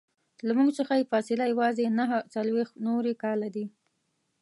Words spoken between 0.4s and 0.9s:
له موږ